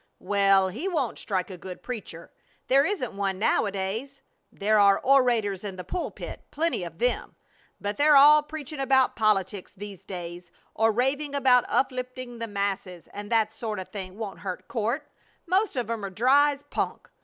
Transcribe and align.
"Well, 0.17 0.69
he 0.69 0.87
won't 0.87 1.19
strike 1.19 1.51
a 1.51 1.59
good 1.59 1.83
preacher. 1.83 2.31
There 2.69 2.83
isn't 2.83 3.13
one 3.13 3.37
nowadays. 3.37 4.23
There 4.51 4.79
are 4.79 4.99
orators 4.99 5.63
in 5.63 5.75
the 5.75 5.83
pulpit, 5.83 6.41
plenty 6.49 6.83
of 6.83 6.97
them, 6.97 7.35
but 7.79 7.97
they're 7.97 8.15
all 8.15 8.41
preaching 8.41 8.79
about 8.79 9.15
politics 9.15 9.73
these 9.77 10.03
days, 10.03 10.49
or 10.73 10.91
raving 10.91 11.35
about 11.35 11.65
uplifting 11.67 12.39
the 12.39 12.47
masses, 12.47 13.09
and 13.13 13.31
that 13.31 13.53
sorta 13.53 13.85
thing 13.85 14.17
won't 14.17 14.39
hurt 14.39 14.67
Court. 14.67 15.07
Most 15.45 15.75
of 15.75 15.87
'em 15.87 16.03
are 16.03 16.09
dry 16.09 16.53
as 16.53 16.63
punk. 16.63 17.07